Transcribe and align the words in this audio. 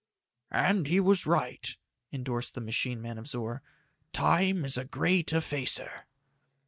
"And 0.55 0.87
he 0.87 0.99
was 0.99 1.27
right," 1.27 1.77
endorsed 2.11 2.55
the 2.55 2.59
machine 2.61 3.03
man 3.03 3.19
of 3.19 3.27
Zor. 3.27 3.61
"Time 4.13 4.65
is 4.65 4.75
a 4.75 4.83
great 4.85 5.31
effacer." 5.31 6.05